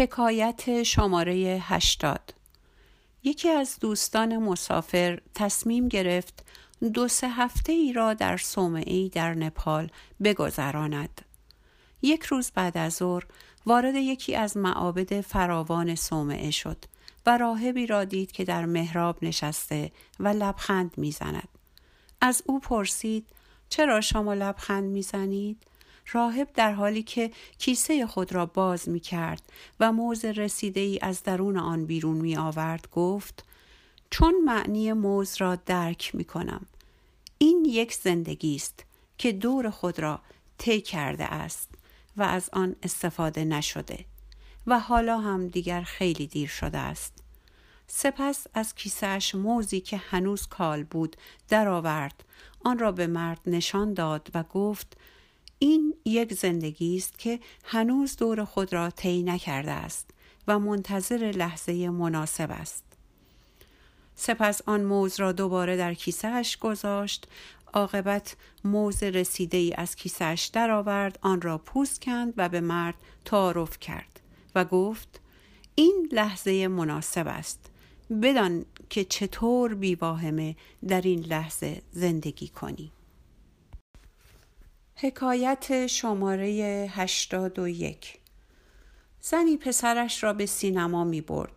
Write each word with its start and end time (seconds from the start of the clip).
حکایت 0.00 0.82
شماره 0.82 1.34
هشتاد 1.62 2.34
یکی 3.22 3.48
از 3.48 3.78
دوستان 3.80 4.36
مسافر 4.36 5.20
تصمیم 5.34 5.88
گرفت 5.88 6.46
دو 6.94 7.08
سه 7.08 7.28
هفته 7.28 7.72
ای 7.72 7.92
را 7.92 8.14
در 8.14 8.40
ای 8.86 9.08
در 9.08 9.34
نپال 9.34 9.90
بگذراند. 10.24 11.20
یک 12.02 12.22
روز 12.22 12.50
بعد 12.54 12.78
از 12.78 12.94
ظهر 12.94 13.26
وارد 13.66 13.94
یکی 13.94 14.36
از 14.36 14.56
معابد 14.56 15.20
فراوان 15.20 15.94
صومعه 15.94 16.50
شد 16.50 16.84
و 17.26 17.38
راهبی 17.38 17.86
را 17.86 18.04
دید 18.04 18.32
که 18.32 18.44
در 18.44 18.64
محراب 18.64 19.18
نشسته 19.22 19.92
و 20.20 20.28
لبخند 20.28 20.94
می‌زند. 20.96 21.48
از 22.20 22.42
او 22.46 22.60
پرسید 22.60 23.26
چرا 23.68 24.00
شما 24.00 24.34
لبخند 24.34 24.84
می‌زنید؟ 24.84 25.66
راهب 26.12 26.48
در 26.54 26.72
حالی 26.72 27.02
که 27.02 27.30
کیسه 27.58 28.06
خود 28.06 28.32
را 28.32 28.46
باز 28.46 28.88
می 28.88 29.00
کرد 29.00 29.42
و 29.80 29.92
موز 29.92 30.24
رسیده 30.24 30.80
ای 30.80 30.98
از 31.02 31.22
درون 31.22 31.56
آن 31.56 31.86
بیرون 31.86 32.16
می 32.16 32.36
آورد 32.36 32.88
گفت 32.92 33.44
چون 34.10 34.34
معنی 34.44 34.92
موز 34.92 35.36
را 35.38 35.56
درک 35.56 36.14
می 36.14 36.24
کنم. 36.24 36.66
این 37.38 37.64
یک 37.68 37.94
زندگی 37.94 38.56
است 38.56 38.84
که 39.18 39.32
دور 39.32 39.70
خود 39.70 39.98
را 39.98 40.20
طی 40.58 40.80
کرده 40.80 41.24
است 41.24 41.68
و 42.16 42.22
از 42.22 42.50
آن 42.52 42.76
استفاده 42.82 43.44
نشده 43.44 44.04
و 44.66 44.80
حالا 44.80 45.18
هم 45.18 45.48
دیگر 45.48 45.82
خیلی 45.82 46.26
دیر 46.26 46.48
شده 46.48 46.78
است. 46.78 47.12
سپس 47.86 48.46
از 48.54 48.74
کیسهش 48.74 49.34
موزی 49.34 49.80
که 49.80 49.96
هنوز 49.96 50.46
کال 50.46 50.84
بود 50.84 51.16
درآورد 51.48 52.24
آن 52.64 52.78
را 52.78 52.92
به 52.92 53.06
مرد 53.06 53.40
نشان 53.46 53.94
داد 53.94 54.30
و 54.34 54.42
گفت 54.42 54.96
این 55.62 55.94
یک 56.04 56.34
زندگی 56.34 56.96
است 56.96 57.18
که 57.18 57.40
هنوز 57.64 58.16
دور 58.16 58.44
خود 58.44 58.72
را 58.72 58.90
طی 58.90 59.22
نکرده 59.22 59.70
است 59.70 60.10
و 60.48 60.58
منتظر 60.58 61.32
لحظه 61.36 61.90
مناسب 61.90 62.50
است. 62.50 62.84
سپس 64.14 64.62
آن 64.66 64.84
موز 64.84 65.20
را 65.20 65.32
دوباره 65.32 65.76
در 65.76 65.94
کیسهش 65.94 66.56
گذاشت 66.56 67.26
عاقبت 67.72 68.36
موز 68.64 69.02
رسیده 69.02 69.56
ای 69.56 69.74
از 69.74 69.96
کیسهش 69.96 70.44
درآورد 70.44 71.18
آن 71.22 71.40
را 71.40 71.58
پوست 71.58 72.02
کند 72.02 72.34
و 72.36 72.48
به 72.48 72.60
مرد 72.60 72.94
تعارف 73.24 73.78
کرد 73.78 74.20
و 74.54 74.64
گفت 74.64 75.20
این 75.74 76.08
لحظه 76.12 76.68
مناسب 76.68 77.26
است 77.26 77.70
بدان 78.22 78.64
که 78.90 79.04
چطور 79.04 79.74
بیواهمه 79.74 80.56
در 80.88 81.00
این 81.00 81.20
لحظه 81.20 81.82
زندگی 81.92 82.48
کنی 82.48 82.92
حکایت 85.02 85.86
شماره 85.86 86.48
81 86.90 88.18
زنی 89.20 89.56
پسرش 89.56 90.24
را 90.24 90.32
به 90.32 90.46
سینما 90.46 91.04
می 91.04 91.20
برد 91.20 91.52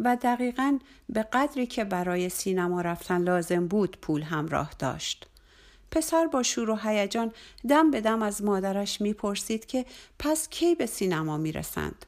و 0.00 0.16
دقیقا 0.22 0.78
به 1.08 1.22
قدری 1.22 1.66
که 1.66 1.84
برای 1.84 2.28
سینما 2.28 2.80
رفتن 2.80 3.22
لازم 3.22 3.68
بود 3.68 3.98
پول 4.00 4.22
همراه 4.22 4.70
داشت. 4.78 5.26
پسر 5.90 6.26
با 6.26 6.42
شور 6.42 6.70
و 6.70 6.76
هیجان 6.76 7.32
دم 7.68 7.90
به 7.90 8.00
دم 8.00 8.22
از 8.22 8.42
مادرش 8.42 9.00
می‌پرسید 9.00 9.66
که 9.66 9.84
پس 10.18 10.48
کی 10.48 10.74
به 10.74 10.86
سینما 10.86 11.36
می‌رسند 11.36 12.06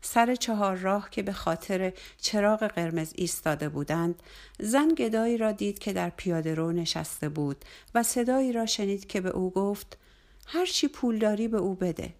سر 0.00 0.34
چهار 0.34 0.76
راه 0.76 1.10
که 1.10 1.22
به 1.22 1.32
خاطر 1.32 1.92
چراغ 2.18 2.64
قرمز 2.64 3.12
ایستاده 3.14 3.68
بودند 3.68 4.22
زن 4.58 4.88
گدایی 4.88 5.38
را 5.38 5.52
دید 5.52 5.78
که 5.78 5.92
در 5.92 6.10
پیاده 6.10 6.54
رو 6.54 6.72
نشسته 6.72 7.28
بود 7.28 7.64
و 7.94 8.02
صدایی 8.02 8.52
را 8.52 8.66
شنید 8.66 9.06
که 9.06 9.20
به 9.20 9.30
او 9.30 9.50
گفت 9.50 9.98
هرچی 10.46 10.88
پولداری 10.88 11.48
به 11.48 11.58
او 11.58 11.74
بده. 11.74 12.14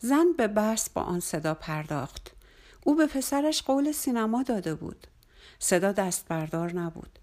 زن 0.00 0.26
به 0.38 0.46
بحث 0.46 0.88
با 0.88 1.02
آن 1.02 1.20
صدا 1.20 1.54
پرداخت. 1.54 2.30
او 2.84 2.94
به 2.94 3.06
پسرش 3.06 3.62
قول 3.62 3.92
سینما 3.92 4.42
داده 4.42 4.74
بود. 4.74 5.06
صدا 5.58 5.92
دست 5.92 6.28
بردار 6.28 6.72
نبود. 6.72 7.18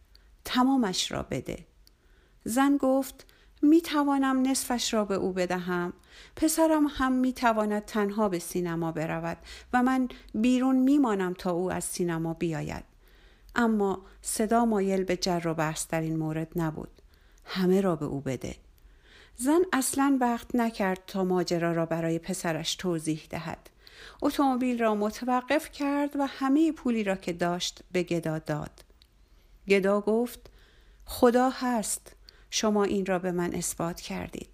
تمامش 0.45 1.11
را 1.11 1.23
بده. 1.23 1.66
زن 2.44 2.78
گفت 2.78 3.25
می 3.61 3.81
توانم 3.81 4.47
نصفش 4.47 4.94
را 4.94 5.05
به 5.05 5.16
او 5.16 5.33
بدهم. 5.33 5.94
پسرم 6.35 6.88
هم 6.88 7.11
می 7.11 7.33
تواند 7.33 7.85
تنها 7.85 8.29
به 8.29 8.39
سینما 8.39 8.91
برود 8.91 9.38
و 9.73 9.83
من 9.83 10.09
بیرون 10.35 10.75
می 10.75 10.97
مانم 10.97 11.33
تا 11.33 11.51
او 11.51 11.72
از 11.72 11.83
سینما 11.83 12.33
بیاید. 12.33 12.83
اما 13.55 14.05
صدا 14.22 14.66
مایل 14.66 15.03
به 15.03 15.17
جر 15.17 15.47
و 15.47 15.53
بحث 15.53 15.88
در 15.88 16.01
این 16.01 16.16
مورد 16.16 16.51
نبود. 16.55 17.01
همه 17.45 17.81
را 17.81 17.95
به 17.95 18.05
او 18.05 18.22
بده. 18.22 18.55
زن 19.35 19.61
اصلا 19.73 20.17
وقت 20.22 20.55
نکرد 20.55 21.03
تا 21.07 21.23
ماجرا 21.23 21.73
را 21.73 21.85
برای 21.85 22.19
پسرش 22.19 22.75
توضیح 22.75 23.22
دهد. 23.29 23.69
اتومبیل 24.22 24.79
را 24.79 24.95
متوقف 24.95 25.72
کرد 25.72 26.16
و 26.16 26.28
همه 26.28 26.72
پولی 26.72 27.03
را 27.03 27.16
که 27.16 27.33
داشت 27.33 27.83
به 27.91 28.03
گدا 28.03 28.39
داد. 28.39 28.83
گدا 29.67 30.01
گفت 30.01 30.39
خدا 31.05 31.49
هست. 31.49 32.16
شما 32.51 32.84
این 32.84 33.06
را 33.06 33.19
به 33.19 33.31
من 33.31 33.53
اثبات 33.53 34.01
کردید. 34.01 34.50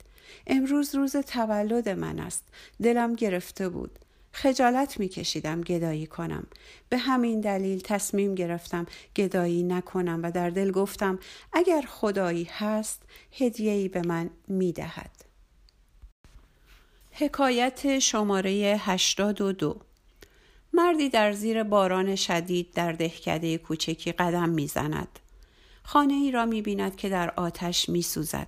امروز 0.47 0.95
روز 0.95 1.15
تولد 1.15 1.89
من 1.89 2.19
است. 2.19 2.43
دلم 2.83 3.13
گرفته 3.13 3.69
بود. 3.69 3.99
خجالت 4.31 4.99
می 4.99 5.09
کشیدم 5.09 5.61
گدایی 5.61 6.07
کنم. 6.07 6.47
به 6.89 6.97
همین 6.97 7.41
دلیل 7.41 7.79
تصمیم 7.79 8.35
گرفتم 8.35 8.85
گدایی 9.15 9.63
نکنم 9.63 10.19
و 10.23 10.31
در 10.31 10.49
دل 10.49 10.71
گفتم 10.71 11.19
اگر 11.53 11.81
خدایی 11.87 12.49
هست 12.51 13.01
هدیه‌ای 13.31 13.87
به 13.87 14.01
من 14.01 14.29
می 14.47 14.73
دهد. 14.73 15.11
حکایت 17.11 17.99
شماره 17.99 18.51
82 18.79 19.81
مردی 20.73 21.09
در 21.09 21.31
زیر 21.31 21.63
باران 21.63 22.15
شدید 22.15 22.73
در 22.73 22.91
دهکده 22.91 23.57
کوچکی 23.57 24.11
قدم 24.11 24.49
می‌زند. 24.49 25.19
خانه 25.89 26.13
ای 26.13 26.31
را 26.31 26.45
می 26.45 26.61
بیند 26.61 26.95
که 26.95 27.09
در 27.09 27.33
آتش 27.35 27.89
می 27.89 28.01
سوزد. 28.01 28.47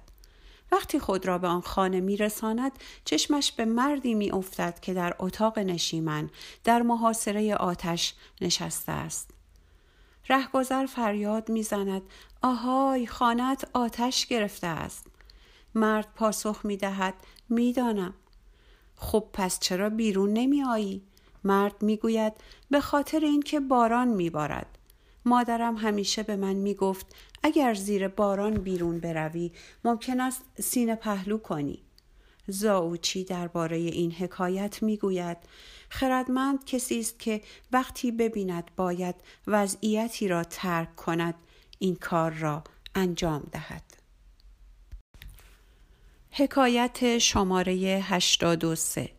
وقتی 0.72 1.00
خود 1.00 1.26
را 1.26 1.38
به 1.38 1.48
آن 1.48 1.62
خانه 1.62 2.00
می 2.00 2.18
رساند 2.18 2.72
چشمش 3.06 3.52
به 3.52 3.66
مردی 3.66 4.14
می 4.14 4.32
افتد 4.32 4.80
که 4.80 4.94
در 4.94 5.16
اتاق 5.20 5.60
نشیمن 5.60 6.30
در 6.64 6.82
محاصره 6.82 7.56
آتش 7.56 8.14
نشسته 8.42 8.92
است. 8.92 9.32
رهگذر 10.30 10.86
فریاد 10.86 11.50
می‌زند 11.50 12.02
آهای 12.42 13.08
خانت 13.08 13.70
آتش 13.74 14.26
گرفته 14.26 14.68
است 14.68 15.08
مرد 15.76 16.08
پاسخ 16.16 16.60
می 16.64 16.78
دهد 16.78 17.14
می‌دانم 17.50 18.14
خب 18.96 19.26
پس 19.34 19.60
چرا 19.60 19.90
بیرون 19.90 20.34
نمی 20.34 20.64
آیی؟ 20.64 21.02
مرد 21.44 21.82
می‌گوید 21.82 22.34
به 22.72 22.82
خاطر 22.82 23.20
اینکه 23.20 23.60
باران 23.60 24.08
میبارد 24.08 24.79
مادرم 25.26 25.76
همیشه 25.76 26.24
به 26.24 26.36
من 26.36 26.54
می‌گفت 26.54 27.16
اگر 27.44 27.74
زیر 27.74 28.08
باران 28.08 28.54
بیرون 28.54 29.00
بروی 29.00 29.52
ممکن 29.84 30.20
است 30.20 30.44
سینه 30.62 30.96
پهلو 30.96 31.38
کنی. 31.38 31.84
زاوچی 32.48 33.24
درباره 33.24 33.78
این 33.78 34.12
حکایت 34.12 34.84
می‌گوید 34.84 35.38
خردمند 35.90 36.66
کسی 36.66 37.00
است 37.00 37.20
که 37.20 37.42
وقتی 37.72 38.12
ببیند 38.12 38.72
باید 38.76 39.16
وضعیتی 39.48 40.28
را 40.28 40.44
ترک 40.44 40.96
کند 40.96 41.36
این 41.80 41.96
کار 41.96 42.32
را 42.32 42.64
انجام 42.96 43.50
دهد. 43.52 43.84
حکایت 46.32 47.18
شماره 47.18 47.74
83 47.74 49.10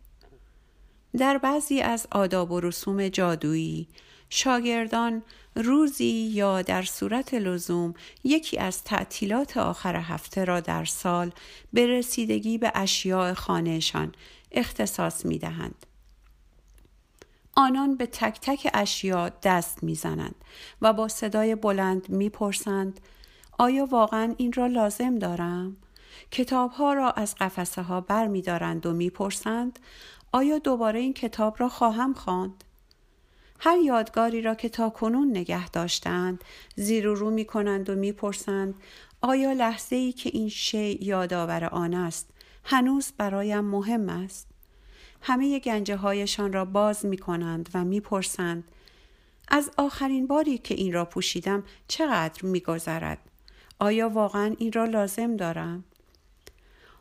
در 1.19 1.39
بعضی 1.39 1.81
از 1.81 2.07
آداب 2.11 2.51
و 2.51 2.61
رسوم 2.61 3.09
جادویی 3.09 3.89
شاگردان 4.31 5.23
روزی 5.55 6.31
یا 6.33 6.63
در 6.63 6.83
صورت 6.83 7.35
لزوم 7.35 7.95
یکی 8.25 8.59
از 8.59 8.85
تعطیلات 8.85 9.57
آخر 9.57 9.97
هفته 9.97 10.45
را 10.45 10.61
در 10.61 10.85
سال 10.85 11.33
به 11.73 11.87
رسیدگی 11.87 12.59
به 12.59 12.73
اشیاء 12.75 13.35
خانهشان 13.35 14.13
اختصاص 14.53 15.27
می 15.27 15.39
دهند. 15.39 15.87
آنان 17.57 17.97
به 17.97 18.07
تک 18.07 18.39
تک 18.41 18.71
اشیاء 18.75 19.31
دست 19.43 19.83
می‌زنند 19.83 20.35
و 20.83 20.93
با 20.93 21.09
صدای 21.09 21.55
بلند 21.55 22.09
می‌پرسند 22.09 23.01
آیا 23.59 23.85
واقعا 23.85 24.35
این 24.37 24.53
را 24.53 24.67
لازم 24.67 25.19
دارم؟ 25.19 25.77
کتاب 26.31 26.71
ها 26.71 26.93
را 26.93 27.11
از 27.11 27.35
قفسه 27.35 27.83
ها 27.83 28.01
بر 28.01 28.27
می 28.27 28.43
دارند 28.43 28.87
و 28.87 28.93
می‌پرسند 28.93 29.79
آیا 30.33 30.59
دوباره 30.59 31.01
این 31.01 31.13
کتاب 31.13 31.57
را 31.59 31.69
خواهم 31.69 32.15
خواند؟ 32.15 32.65
هر 33.63 33.79
یادگاری 33.79 34.43
را 34.43 34.55
که 34.55 34.69
تا 34.69 34.91
کنون 34.91 35.31
نگه 35.31 35.69
داشتند 35.69 36.45
زیر 36.77 37.09
و 37.09 37.15
رو 37.15 37.31
می 37.31 37.45
کنند 37.45 37.91
و 37.91 37.95
می‌پرسند 37.95 38.75
آیا 39.21 39.53
لحظه 39.53 39.97
ای 39.97 40.13
که 40.13 40.31
این 40.33 40.49
شی 40.49 40.99
یادآور 41.01 41.65
آن 41.65 41.95
است 41.95 42.29
هنوز 42.65 43.13
برایم 43.19 43.65
مهم 43.65 44.09
است؟ 44.09 44.49
همه 45.23 45.59
گنجه 45.59 45.97
هایشان 45.97 46.53
را 46.53 46.65
باز 46.65 47.07
می 47.07 47.19
کنند 47.19 47.69
و 47.75 47.85
می‌پرسند 47.85 48.65
از 49.49 49.71
آخرین 49.77 50.27
باری 50.27 50.59
که 50.59 50.75
این 50.75 50.93
را 50.93 51.05
پوشیدم 51.05 51.63
چقدر 51.89 52.47
میگذرد؟ 52.47 53.19
آیا 53.79 54.09
واقعا 54.09 54.55
این 54.59 54.73
را 54.73 54.85
لازم 54.85 55.37
دارم؟ 55.37 55.85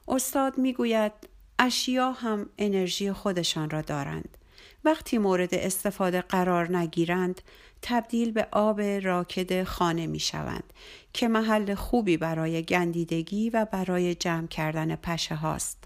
استاد 0.08 0.58
می‌گوید 0.58 1.12
اشیا 1.60 2.12
هم 2.12 2.50
انرژی 2.58 3.12
خودشان 3.12 3.70
را 3.70 3.82
دارند 3.82 4.38
وقتی 4.86 5.18
مورد 5.18 5.54
استفاده 5.54 6.22
قرار 6.22 6.78
نگیرند 6.78 7.42
تبدیل 7.82 8.32
به 8.32 8.48
آب 8.52 8.82
راکد 8.82 9.64
خانه 9.64 10.08
می 10.08 10.20
شوند 10.20 10.74
که 11.14 11.28
محل 11.28 11.76
خوبی 11.76 12.18
برای 12.18 12.64
گندیدگی 12.64 13.50
و 13.50 13.66
برای 13.66 14.16
جمع 14.16 14.48
کردن 14.48 14.96
پشه 14.96 15.36
هاست. 15.36 15.84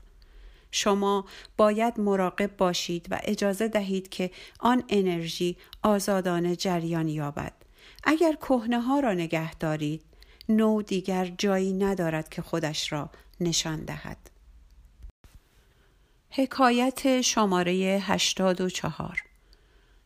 شما 0.72 1.26
باید 1.58 2.00
مراقب 2.00 2.58
باشید 2.58 3.08
و 3.12 3.20
اجازه 3.24 3.68
دهید 3.68 4.10
که 4.10 4.32
آن 4.60 4.84
انرژی 4.90 5.58
آزادانه 5.84 6.56
جریان 6.56 7.08
یابد. 7.08 7.54
اگر 8.04 8.34
کهنه 8.34 8.82
ها 8.82 9.00
را 9.00 9.14
نگه 9.14 9.56
دارید، 9.56 10.02
نو 10.50 10.82
دیگر 10.82 11.26
جایی 11.38 11.74
ندارد 11.74 12.30
که 12.30 12.42
خودش 12.42 12.92
را 12.92 13.10
نشان 13.40 13.86
دهد. 13.86 14.33
حکایت 16.36 17.22
شماره 17.22 17.72
84 17.74 19.24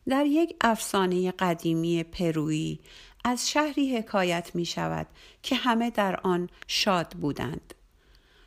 در 0.08 0.26
یک 0.26 0.56
افسانه 0.60 1.32
قدیمی 1.32 2.02
پرویی 2.02 2.80
از 3.24 3.50
شهری 3.50 3.96
حکایت 3.96 4.50
می 4.54 4.64
شود 4.64 5.06
که 5.42 5.56
همه 5.56 5.90
در 5.90 6.20
آن 6.20 6.48
شاد 6.66 7.08
بودند. 7.08 7.74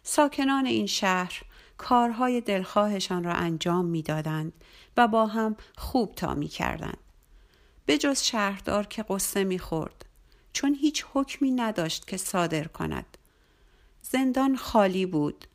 ساکنان 0.03 0.65
این 0.65 0.85
شهر 0.85 1.41
کارهای 1.77 2.41
دلخواهشان 2.41 3.23
را 3.23 3.33
انجام 3.33 3.85
می 3.85 4.01
دادند 4.01 4.53
و 4.97 5.07
با 5.07 5.25
هم 5.25 5.55
خوب 5.77 6.15
تا 6.15 6.33
می 6.33 6.47
کردند. 6.47 6.97
به 7.85 7.97
جز 7.97 8.21
شهردار 8.21 8.85
که 8.85 9.05
قصه 9.09 9.43
می 9.43 9.59
خورد 9.59 10.05
چون 10.53 10.75
هیچ 10.75 11.05
حکمی 11.13 11.51
نداشت 11.51 12.07
که 12.07 12.17
صادر 12.17 12.63
کند. 12.63 13.17
زندان 14.01 14.55
خالی 14.55 15.05
بود. 15.05 15.45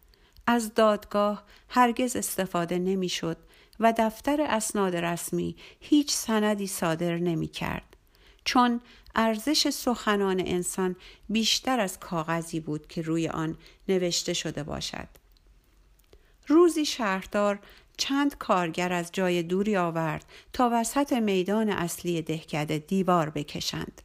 از 0.46 0.74
دادگاه 0.74 1.44
هرگز 1.68 2.16
استفاده 2.16 2.78
نمی‌شد 2.78 3.36
و 3.80 3.94
دفتر 3.98 4.40
اسناد 4.40 4.96
رسمی 4.96 5.56
هیچ 5.80 6.12
سندی 6.12 6.66
صادر 6.66 7.18
نمی 7.18 7.48
کرد. 7.48 7.96
چون 8.44 8.80
ارزش 9.14 9.70
سخنان 9.70 10.40
انسان 10.40 10.96
بیشتر 11.28 11.80
از 11.80 12.00
کاغذی 12.00 12.60
بود 12.60 12.86
که 12.86 13.02
روی 13.02 13.28
آن 13.28 13.56
نوشته 13.88 14.32
شده 14.32 14.62
باشد. 14.62 15.08
روزی 16.46 16.84
شهردار 16.84 17.58
چند 17.96 18.38
کارگر 18.38 18.92
از 18.92 19.12
جای 19.12 19.42
دوری 19.42 19.76
آورد 19.76 20.24
تا 20.52 20.70
وسط 20.72 21.12
میدان 21.12 21.70
اصلی 21.70 22.22
دهکده 22.22 22.78
دیوار 22.78 23.30
بکشند. 23.30 24.02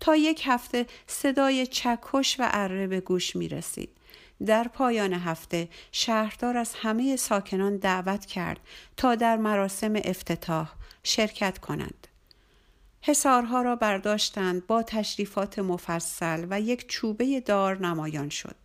تا 0.00 0.16
یک 0.16 0.42
هفته 0.44 0.86
صدای 1.06 1.66
چکش 1.66 2.36
و 2.40 2.48
اره 2.50 2.86
به 2.86 3.00
گوش 3.00 3.36
می 3.36 3.48
رسید. 3.48 3.90
در 4.46 4.68
پایان 4.68 5.12
هفته 5.12 5.68
شهردار 5.92 6.56
از 6.56 6.74
همه 6.74 7.16
ساکنان 7.16 7.76
دعوت 7.76 8.26
کرد 8.26 8.60
تا 8.96 9.14
در 9.14 9.36
مراسم 9.36 9.92
افتتاح 9.96 10.72
شرکت 11.02 11.58
کنند. 11.58 12.06
حسارها 13.02 13.62
را 13.62 13.76
برداشتند 13.76 14.66
با 14.66 14.82
تشریفات 14.82 15.58
مفصل 15.58 16.46
و 16.50 16.60
یک 16.60 16.88
چوبه 16.88 17.40
دار 17.40 17.86
نمایان 17.86 18.28
شد. 18.28 18.56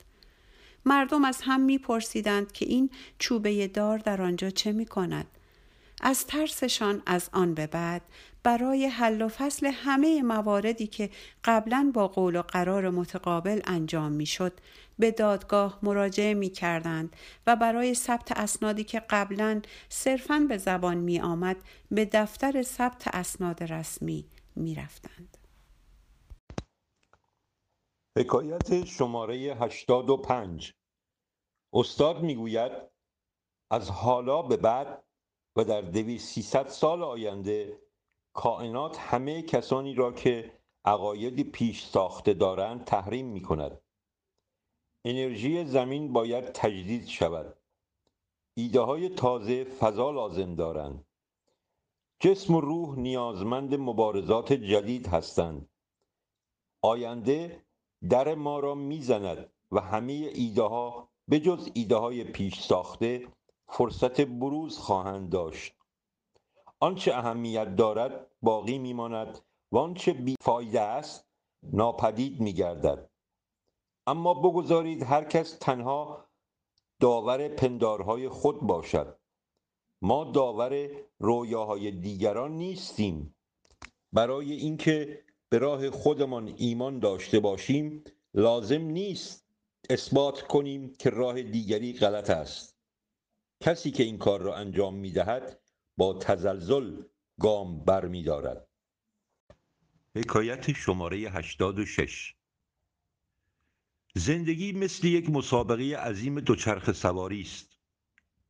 مردم 0.86 1.26
از 1.26 1.40
هم 1.42 1.62
میپرسیدند 1.62 2.52
که 2.52 2.66
این 2.66 2.90
چوبه 3.20 3.68
دار 3.68 3.98
در 3.98 4.22
آنجا 4.22 4.50
چه 4.50 4.72
می 4.72 4.86
کند؟ 4.86 5.28
از 6.02 6.26
ترسشان 6.26 7.02
از 7.06 7.30
آن 7.34 7.54
به 7.54 7.68
بعد 7.68 8.02
برای 8.44 8.86
حل 8.86 9.22
و 9.22 9.28
فصل 9.28 9.72
همه 9.74 10.22
مواردی 10.22 10.88
که 10.88 11.10
قبلا 11.44 11.92
با 11.94 12.08
قول 12.08 12.36
و 12.36 12.42
قرار 12.42 12.90
متقابل 12.90 13.62
انجام 13.66 14.12
می‌شد 14.12 14.54
به 15.00 15.12
دادگاه 15.12 15.80
مراجعه 15.84 16.34
می 16.34 16.50
کردند 16.50 17.16
و 17.48 17.56
برای 17.56 17.94
ثبت 17.94 18.32
اسنادی 18.32 18.84
که 18.84 19.00
قبلا 19.10 19.62
صرفا 19.90 20.46
به 20.50 20.58
زبان 20.58 20.98
می 20.98 21.20
آمد 21.20 21.58
به 21.92 22.06
دفتر 22.06 22.64
ثبت 22.64 23.08
اسناد 23.08 23.64
رسمی 23.64 24.26
می 24.56 24.76
رفتند. 24.76 25.38
حکایت 28.18 28.86
شماره 28.86 29.36
85 29.36 30.74
استاد 31.74 32.22
می‌گوید 32.22 32.72
از 33.72 33.90
حالا 33.90 34.42
به 34.42 34.58
بعد 34.58 35.04
و 35.56 35.64
در 35.64 35.82
دوی 35.82 36.18
سیصد 36.20 36.68
سال 36.68 37.04
آینده 37.04 37.82
کائنات 38.34 38.98
همه 39.00 39.42
کسانی 39.42 39.94
را 39.94 40.12
که 40.12 40.60
عقایدی 40.86 41.44
پیش 41.44 41.86
ساخته 41.86 42.34
دارند 42.34 42.84
تحریم 42.84 43.26
می 43.26 43.42
کند. 43.42 43.82
انرژی 45.10 45.66
زمین 45.66 46.14
باید 46.14 46.44
تجدید 46.44 47.08
شود. 47.08 47.58
ایده 48.58 48.80
های 48.80 49.10
تازه 49.10 49.64
فضا 49.64 50.12
لازم 50.12 50.56
دارند. 50.56 51.06
جسم 52.20 52.56
و 52.56 52.62
روح 52.62 53.00
نیازمند 53.00 53.76
مبارزات 53.76 54.54
جدید 54.54 55.08
هستند. 55.08 55.70
آینده 56.82 57.66
در 58.10 58.36
ما 58.36 58.60
را 58.60 58.76
می‌زند 58.76 59.52
و 59.72 59.82
همه 59.82 60.14
ایده 60.14 60.62
ها 60.62 61.10
به 61.28 61.40
جز 61.40 61.70
ایده 61.74 61.96
های 61.96 62.24
پیش 62.24 62.60
ساخته 62.60 63.28
فرصت 63.68 64.22
بروز 64.22 64.78
خواهند 64.78 65.30
داشت 65.30 65.74
آنچه 66.80 67.14
اهمیت 67.14 67.76
دارد 67.76 68.32
باقی 68.42 68.78
میماند 68.78 69.40
و 69.72 69.78
آنچه 69.78 70.14
بیفایده 70.14 70.82
است 70.82 71.28
ناپدید 71.64 72.40
میگردد 72.40 73.10
اما 74.08 74.34
بگذارید 74.34 75.04
هر 75.04 75.24
کس 75.24 75.58
تنها 75.62 76.30
داور 77.00 77.48
پندارهای 77.48 78.30
خود 78.30 78.62
باشد. 78.62 79.20
ما 80.02 80.32
داور 80.32 80.90
رویاهای 81.20 81.92
دیگران 81.92 82.52
نیستیم. 82.52 83.36
برای 84.14 84.54
اینکه 84.54 85.26
به 85.50 85.58
راه 85.58 85.90
خودمان 85.90 86.54
ایمان 86.58 87.00
داشته 87.00 87.40
باشیم 87.40 88.04
لازم 88.34 88.82
نیست 88.82 89.48
اثبات 89.90 90.42
کنیم 90.42 90.94
که 91.00 91.10
راه 91.10 91.42
دیگری 91.42 91.94
غلط 91.94 92.30
است. 92.30 92.78
کسی 93.62 93.92
که 93.92 94.04
این 94.04 94.18
کار 94.18 94.42
را 94.42 94.56
انجام 94.56 94.96
می 94.96 95.12
دهد 95.12 95.60
با 95.98 96.14
تزلزل 96.14 97.04
گام 97.40 97.86
بر 97.86 98.06
می 98.06 98.24
دارد. 98.24 98.68
حکایت 100.16 100.72
شماره 100.72 101.18
86 101.18 102.37
زندگی 104.18 104.72
مثل 104.72 105.08
یک 105.08 105.30
مسابقه 105.30 105.98
عظیم 105.98 106.40
دوچرخ 106.40 106.92
سواری 106.92 107.42
است. 107.42 107.80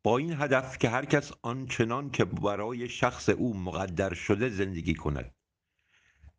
با 0.03 0.17
این 0.17 0.33
هدف 0.33 0.77
که 0.77 0.89
هر 0.89 1.05
کس 1.05 1.31
آنچنان 1.41 2.11
که 2.11 2.25
برای 2.25 2.89
شخص 2.89 3.29
او 3.29 3.57
مقدر 3.57 4.13
شده 4.13 4.49
زندگی 4.49 4.93
کند. 4.93 5.35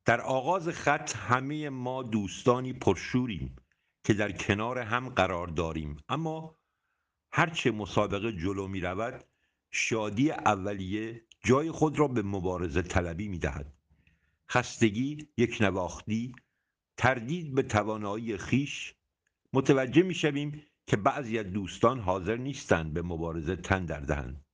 در 0.04 0.20
آغاز 0.20 0.68
خط 0.68 1.16
همه 1.16 1.68
ما 1.68 2.02
دوستانی 2.02 2.72
پرشوریم 2.72 3.56
که 4.04 4.14
در 4.14 4.32
کنار 4.32 4.78
هم 4.78 5.08
قرار 5.08 5.46
داریم. 5.46 5.96
اما 6.08 6.58
هرچه 7.32 7.70
مسابقه 7.70 8.32
جلو 8.32 8.68
می 8.68 8.80
رود 8.80 9.24
شادی 9.70 10.30
اولیه 10.30 11.24
جای 11.44 11.70
خود 11.70 11.98
را 11.98 12.08
به 12.08 12.22
مبارزه 12.22 12.82
طلبی 12.82 13.28
می 13.28 13.38
دهد. 13.38 13.72
خستگی 14.50 15.28
یک 15.36 15.56
نواختی 15.60 16.34
تردید 16.96 17.54
به 17.54 17.62
توانایی 17.62 18.36
خیش 18.36 18.94
متوجه 19.52 20.02
می 20.02 20.14
شویم 20.14 20.62
که 20.86 20.96
بعضی 20.96 21.38
از 21.38 21.46
دوستان 21.46 22.00
حاضر 22.00 22.36
نیستند 22.36 22.92
به 22.92 23.02
مبارزه 23.02 23.56
تن 23.56 23.84
در 23.84 24.00
دهند. 24.00 24.44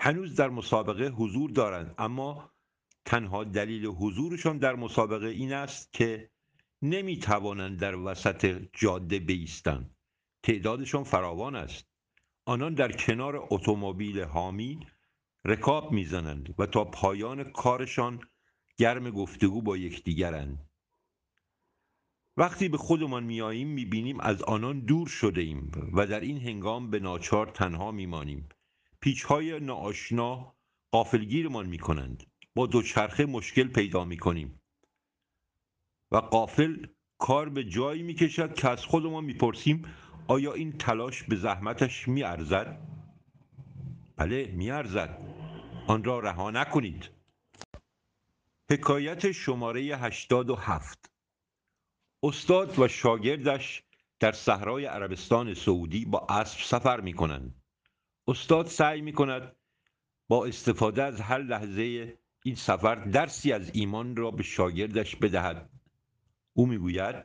هنوز 0.00 0.36
در 0.36 0.48
مسابقه 0.48 1.08
حضور 1.08 1.50
دارند 1.50 1.94
اما 1.98 2.52
تنها 3.04 3.44
دلیل 3.44 3.86
حضورشان 3.86 4.58
در 4.58 4.74
مسابقه 4.74 5.26
این 5.26 5.52
است 5.52 5.92
که 5.92 6.30
نمی 6.82 7.18
توانند 7.18 7.80
در 7.80 7.94
وسط 7.94 8.68
جاده 8.72 9.18
بیستند. 9.18 9.96
تعدادشان 10.42 11.04
فراوان 11.04 11.56
است. 11.56 11.88
آنان 12.44 12.74
در 12.74 12.92
کنار 12.92 13.46
اتومبیل 13.50 14.20
حامی 14.20 14.86
رکاب 15.44 15.92
می‌زنند 15.92 16.54
و 16.58 16.66
تا 16.66 16.84
پایان 16.84 17.44
کارشان 17.44 18.20
گرم 18.78 19.10
گفتگو 19.10 19.62
با 19.62 19.76
یکدیگرند. 19.76 20.71
وقتی 22.36 22.68
به 22.68 22.78
خودمان 22.78 23.24
میاییم 23.24 23.68
می‌بینیم 23.68 24.20
از 24.20 24.42
آنان 24.42 24.80
دور 24.80 25.08
شده 25.08 25.40
ایم 25.40 25.72
و 25.92 26.06
در 26.06 26.20
این 26.20 26.38
هنگام 26.38 26.90
به 26.90 27.00
ناچار 27.00 27.46
تنها 27.46 27.90
میمانیم. 27.90 28.48
پیچهای 29.00 29.60
ناآشنا 29.60 30.54
قافلگیرمان 30.92 31.66
می‌کنند. 31.66 32.26
با 32.54 32.66
دوچرخه 32.66 33.26
مشکل 33.26 33.68
پیدا 33.68 34.04
می‌کنیم. 34.04 34.60
و 36.10 36.16
قافل 36.16 36.86
کار 37.18 37.48
به 37.48 37.64
جایی 37.64 38.02
می‌کشد 38.02 38.54
که 38.54 38.68
از 38.68 38.86
خودمان 38.86 39.24
می‌پرسیم 39.24 39.84
آیا 40.28 40.52
این 40.52 40.72
تلاش 40.72 41.22
به 41.22 41.36
زحمتش 41.36 42.08
میارزد؟ 42.08 42.88
بله 44.16 44.46
میارزد. 44.46 45.18
آن 45.86 46.04
را 46.04 46.20
رها 46.20 46.50
نکنید. 46.50 47.10
حکایت 48.70 49.32
شماره 49.32 49.80
87 49.80 51.11
استاد 52.24 52.78
و 52.78 52.88
شاگردش 52.88 53.82
در 54.20 54.32
صحرای 54.32 54.84
عربستان 54.84 55.54
سعودی 55.54 56.04
با 56.04 56.26
اسب 56.28 56.58
سفر 56.60 57.00
می 57.00 57.12
کنند. 57.12 57.62
استاد 58.28 58.66
سعی 58.66 59.00
می 59.00 59.12
کند 59.12 59.56
با 60.28 60.46
استفاده 60.46 61.02
از 61.02 61.20
هر 61.20 61.38
لحظه 61.38 62.18
این 62.44 62.54
سفر 62.54 62.94
درسی 62.94 63.52
از 63.52 63.70
ایمان 63.74 64.16
را 64.16 64.30
به 64.30 64.42
شاگردش 64.42 65.16
بدهد. 65.16 65.70
او 66.52 66.66
می‌گوید 66.66 67.24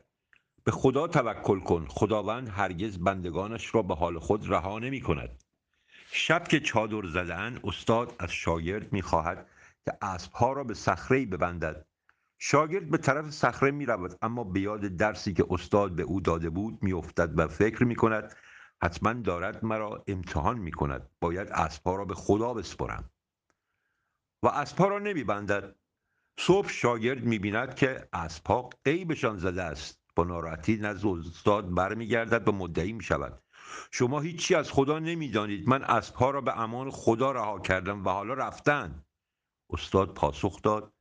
به 0.64 0.70
خدا 0.70 1.06
توکل 1.06 1.60
کن 1.60 1.86
خداوند 1.88 2.48
هرگز 2.48 2.98
بندگانش 2.98 3.74
را 3.74 3.82
به 3.82 3.94
حال 3.94 4.18
خود 4.18 4.50
رها 4.50 4.78
نمی 4.78 5.00
کند 5.00 5.44
شب 6.12 6.48
که 6.48 6.60
چادر 6.60 7.08
زدن 7.08 7.60
استاد 7.64 8.16
از 8.18 8.30
شاگرد 8.30 8.92
می‌خواهد 8.92 9.48
که 9.84 9.92
اسبها 10.02 10.52
را 10.52 10.64
به 10.64 10.74
صخره 10.74 11.26
ببندد. 11.26 11.87
شاگرد 12.38 12.90
به 12.90 12.98
طرف 12.98 13.30
صخره 13.30 13.70
می 13.70 13.86
رود 13.86 14.18
اما 14.22 14.44
به 14.44 14.60
یاد 14.60 14.80
درسی 14.80 15.32
که 15.32 15.46
استاد 15.50 15.92
به 15.96 16.02
او 16.02 16.20
داده 16.20 16.50
بود 16.50 16.82
میافتد 16.82 17.38
و 17.38 17.48
فکر 17.48 17.84
می 17.84 17.96
کند 17.96 18.36
حتما 18.82 19.12
دارد 19.12 19.64
مرا 19.64 20.04
امتحان 20.06 20.58
می 20.58 20.72
کند 20.72 21.10
باید 21.20 21.48
اسبها 21.48 21.96
را 21.96 22.04
به 22.04 22.14
خدا 22.14 22.54
بسپرم. 22.54 23.10
و 24.42 24.46
اسبها 24.48 24.88
را 24.88 24.98
نمی 24.98 25.24
بندد 25.24 25.74
صبح 26.40 26.68
شاگرد 26.68 27.24
می 27.24 27.38
بیند 27.38 27.74
که 27.74 28.08
اسبها 28.12 28.70
قیبشان 28.84 29.38
زده 29.38 29.62
است. 29.62 29.98
با 30.16 30.24
ناراحتی 30.24 30.76
نزد 30.76 31.06
استاد 31.06 31.74
برمیگردد 31.74 32.48
و 32.48 32.52
مدعی 32.52 32.92
می 32.92 33.02
شود 33.04 33.42
شما 33.90 34.20
هیچی 34.20 34.54
از 34.54 34.72
خدا 34.72 34.98
نمی‌دانید. 34.98 35.68
من 35.68 35.84
اسبها 35.84 36.30
را 36.30 36.40
به 36.40 36.60
امان 36.60 36.90
خدا 36.90 37.32
رها 37.32 37.60
کردم 37.60 38.04
و 38.04 38.08
حالا 38.08 38.34
رفتن. 38.34 39.04
استاد 39.70 40.14
پاسخ 40.14 40.62
داد. 40.62 40.92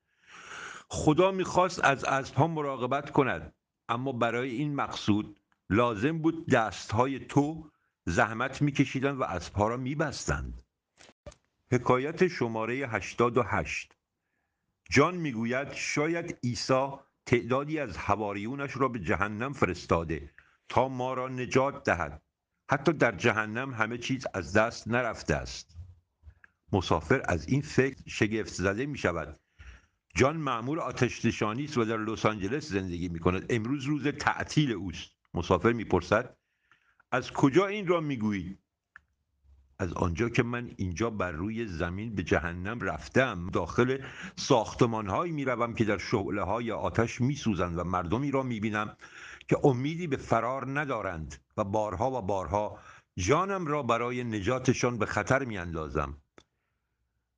خدا 0.89 1.32
می‌خواست 1.32 1.84
از 1.84 2.03
اسبها 2.03 2.48
مراقبت 2.48 3.12
کند. 3.12 3.53
اما 3.89 4.12
برای 4.12 4.50
این 4.50 4.75
مقصود 4.75 5.39
لازم 5.70 6.20
بود 6.20 6.50
دستهای 6.50 7.20
تو 7.20 7.72
زحمت 8.06 8.62
میکشیدند 8.62 9.20
و 9.20 9.24
اسبها 9.24 9.67
را 9.67 9.77
میبستند. 9.77 10.62
حکایت 11.72 12.27
شماره 12.27 12.75
88 12.75 13.94
جان 14.89 15.15
می‌گوید 15.15 15.74
شاید 15.74 16.39
عیسی 16.44 16.88
تعدادی 17.25 17.79
از 17.79 17.98
حواریونش 17.98 18.77
را 18.77 18.88
به 18.88 19.00
جهنم 19.00 19.53
فرستاده 19.53 20.32
تا 20.70 20.88
ما 20.88 21.13
را 21.13 21.27
نجات 21.27 21.84
دهد. 21.84 22.22
حتی 22.70 22.94
در 22.94 23.12
جهنم 23.12 23.74
همه 23.74 23.98
چیز 23.98 24.27
از 24.34 24.53
دست 24.53 24.88
نرفته 24.88 25.36
است. 25.36 25.77
مسافر 26.72 27.22
از 27.25 27.48
این 27.48 27.62
فکر 27.62 28.03
شگفت 28.08 28.53
زده 28.53 28.86
می 28.86 28.98
شود 28.98 29.39
جان 30.18 30.38
معمور 30.38 30.80
آتش 30.80 31.26
است 31.26 31.78
و 31.78 31.86
در 31.86 31.98
لس 31.98 32.26
آنجلس 32.26 32.70
زندگی 32.70 33.10
می 33.10 33.20
کند 33.20 33.46
امروز 33.50 33.86
روز 33.86 34.08
تعطیل 34.08 34.72
اوست. 34.72 35.12
مسافر 35.34 35.74
می‌پرسد 35.74 36.38
از 37.12 37.32
کجا 37.32 37.68
این 37.68 37.88
را 37.88 38.02
می‌گویید 38.02 38.60
از 39.80 39.94
آنجا 39.94 40.30
که 40.30 40.44
من 40.44 40.72
اینجا 40.78 41.10
بر 41.10 41.32
روی 41.32 41.68
زمین 41.68 42.16
به 42.16 42.24
جهنم 42.24 42.80
رفتم. 42.80 43.50
داخل 43.50 43.98
ساختمان 44.36 45.08
هایی 45.08 45.32
می 45.32 45.46
روم 45.46 45.74
که 45.74 45.86
در 45.86 45.98
شعله 45.98 46.42
های 46.42 46.72
آتش 46.72 47.22
می 47.22 47.36
سوزند 47.36 47.78
و 47.78 47.84
مردمی 47.84 48.32
را 48.32 48.44
می 48.44 48.60
بینم 48.60 48.98
که 49.48 49.58
امیدی 49.64 50.08
به 50.08 50.18
فرار 50.18 50.80
ندارند 50.80 51.36
و 51.58 51.64
بارها 51.64 52.12
و 52.12 52.22
بارها 52.22 52.80
جانم 53.18 53.66
را 53.66 53.84
برای 53.84 54.24
نجاتشان 54.24 54.98
به 54.98 55.06
خطر 55.06 55.46
می 55.46 55.58
اندازم. 55.58 56.18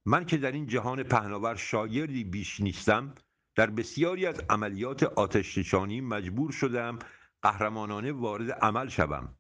من 0.09 0.25
که 0.25 0.37
در 0.37 0.51
این 0.51 0.67
جهان 0.67 1.03
پهناور 1.03 1.55
شاگردی 1.55 2.23
بیش 2.23 2.59
نیستم 2.59 3.15
در 3.55 3.69
بسیاری 3.69 4.25
از 4.25 4.41
عملیات 4.49 5.03
آتش 5.03 5.57
نشانی 5.57 6.01
مجبور 6.01 6.51
شدم 6.51 6.99
قهرمانانه 7.41 8.11
وارد 8.11 8.51
عمل 8.51 8.87
شوم. 8.87 9.35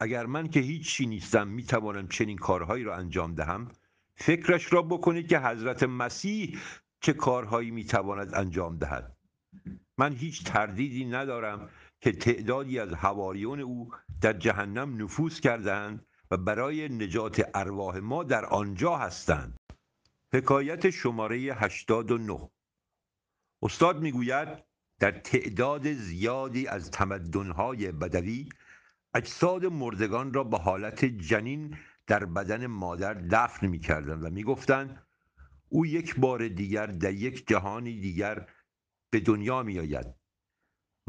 اگر 0.00 0.26
من 0.26 0.48
که 0.48 0.60
هیچی 0.60 1.06
نیستم 1.06 1.48
می 1.48 1.62
توانم 1.62 2.08
چنین 2.08 2.38
کارهایی 2.38 2.84
را 2.84 2.96
انجام 2.96 3.34
دهم 3.34 3.68
فکرش 4.14 4.72
را 4.72 4.82
بکنید 4.82 5.28
که 5.28 5.38
حضرت 5.38 5.82
مسیح 5.82 6.58
چه 7.00 7.12
کارهایی 7.12 7.70
می 7.70 7.84
تواند 7.84 8.34
انجام 8.34 8.78
دهد. 8.78 9.16
من 9.98 10.12
هیچ 10.12 10.44
تردیدی 10.44 11.04
ندارم 11.04 11.68
که 12.00 12.12
تعدادی 12.12 12.78
از 12.78 12.92
حواریون 12.92 13.60
او 13.60 13.90
در 14.20 14.32
جهنم 14.32 15.02
نفوذ 15.02 15.40
کردند 15.40 16.06
و 16.30 16.36
برای 16.36 16.88
نجات 16.88 17.50
ارواح 17.54 17.98
ما 17.98 18.24
در 18.24 18.44
آنجا 18.44 18.96
هستند. 18.96 19.56
حکایت 20.32 20.90
شماره 20.90 21.36
89 21.36 22.50
استاد 23.62 24.00
می‌گوید 24.00 24.48
در 24.98 25.10
تعداد 25.10 25.92
زیادی 25.92 26.66
از 26.66 26.90
تمدنهای 26.90 27.92
بدوی 27.92 28.48
اجساد 29.14 29.66
مردگان 29.66 30.32
را 30.32 30.44
به 30.44 30.58
حالت 30.58 31.04
جنین 31.04 31.76
در 32.06 32.24
بدن 32.24 32.66
مادر 32.66 33.14
دفن 33.14 33.66
می‌کردند 33.66 34.24
و 34.24 34.30
می‌گفتند 34.30 35.06
او 35.68 35.86
یک 35.86 36.16
بار 36.16 36.48
دیگر 36.48 36.86
در 36.86 37.12
یک 37.12 37.46
جهانی 37.46 38.00
دیگر 38.00 38.48
به 39.10 39.20
دنیا 39.20 39.62
می 39.62 39.78
آید 39.78 40.06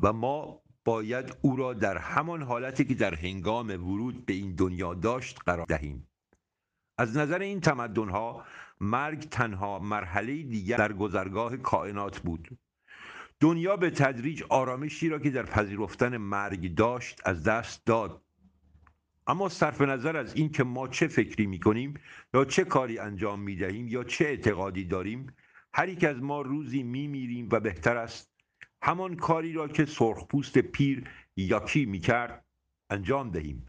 و 0.04 0.14
ما 0.14 0.64
باید 0.86 1.38
او 1.42 1.56
را 1.56 1.74
در 1.74 1.98
همان 1.98 2.42
حالتی 2.42 2.86
که 2.86 2.96
در 2.96 3.16
هنگام 3.16 3.70
ورود 3.70 4.26
به 4.26 4.34
این 4.34 4.56
دنیا 4.56 4.94
داشت 4.94 5.40
قرار 5.46 5.66
دهیم. 5.66 6.08
از 6.98 7.18
نظر 7.18 7.40
این 7.40 7.62
تمدنها 7.62 8.46
مرگ 8.82 9.20
تنها 9.20 9.80
مرحله 9.80 10.44
دیگر 10.44 10.78
در 10.78 10.94
گذرگاه 10.94 11.58
کائنات 11.58 12.20
بود. 12.20 12.58
دنیا 13.40 13.78
به 13.78 13.90
تدریج 13.90 14.44
آرامشی 14.50 15.10
را 15.10 15.20
که 15.20 15.30
در 15.30 15.44
پذیرفتن 15.44 16.18
مرگ 16.18 16.76
داشت 16.76 17.22
از 17.26 17.44
دست 17.44 17.86
داد. 17.86 18.22
اما 19.28 19.50
صرف 19.50 19.82
نظر 19.82 20.18
از 20.18 20.36
این 20.36 20.52
که 20.52 20.64
ما 20.64 20.88
چه 20.88 21.08
فکری 21.08 21.46
می 21.46 21.60
کنیم 21.60 21.94
یا 22.34 22.46
چه 22.46 22.64
کاری 22.64 23.00
انجام 23.00 23.40
می 23.40 23.56
دهیم 23.56 23.88
یا 23.88 24.04
چه 24.04 24.26
اعتقادی 24.26 24.86
داریم 24.86 25.36
هر 25.74 25.90
یک 25.90 26.04
از 26.04 26.18
ما 26.18 26.42
روزی 26.42 26.84
می 26.84 27.08
میریم 27.08 27.50
و 27.52 27.60
بهتر 27.60 27.98
است. 27.98 28.32
همان 28.82 29.16
کاری 29.16 29.54
را 29.54 29.68
که 29.68 29.86
سرخپوست 29.86 30.58
پیر 30.58 31.10
یاکی 31.36 31.86
می 31.86 32.00
کرد 32.00 32.46
انجام 32.90 33.32
دهیم. 33.32 33.68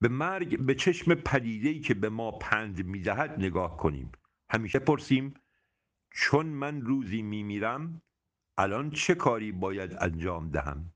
به 0.00 0.08
مرگ 0.08 0.58
به 0.60 0.74
چشم 0.74 1.14
پدیده‌ای 1.14 1.80
که 1.80 1.94
به 1.94 2.08
ما 2.08 2.30
پند 2.30 2.86
می‌دهد 2.86 3.30
نگاه 3.38 3.76
کنیم. 3.76 4.12
همیشه 4.50 4.78
پرسیم 4.78 5.34
چون 6.10 6.46
من 6.46 6.80
روزی 6.80 7.22
میمیرم 7.22 8.02
الان 8.58 8.90
چه 8.90 9.14
کاری 9.14 9.52
باید 9.52 9.96
انجام 10.00 10.50
دهم؟ 10.50 10.92